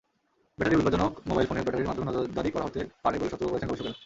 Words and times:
ব্যাটারিও 0.57 0.79
বিপজ্জনকমোবাইল 0.79 1.47
ফোনের 1.47 1.63
ব্যাটারির 1.63 1.87
মাধ্যমে 1.87 2.07
নজরদারি 2.07 2.49
করা 2.51 2.65
হতে 2.65 2.79
পারে 3.03 3.15
বলে 3.19 3.31
সতর্ক 3.31 3.49
করেছেন 3.51 3.69
গবেষকেরা। 3.69 3.93